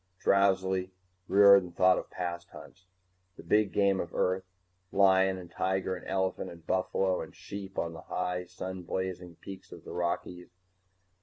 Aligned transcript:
_Drowsily, 0.19 0.89
Riordan 1.27 1.73
thought 1.73 1.99
of 1.99 2.09
past 2.09 2.49
hunts. 2.49 2.87
The 3.37 3.43
big 3.43 3.71
game 3.71 3.99
of 3.99 4.15
Earth, 4.15 4.43
lion 4.91 5.37
and 5.37 5.51
tiger 5.51 5.95
and 5.95 6.07
elephant 6.07 6.49
and 6.49 6.65
buffalo 6.65 7.21
and 7.21 7.35
sheep 7.35 7.77
on 7.77 7.93
the 7.93 8.01
high 8.01 8.45
sun 8.45 8.81
blazing 8.81 9.35
peaks 9.35 9.71
of 9.71 9.83
the 9.83 9.91
Rockies. 9.93 10.49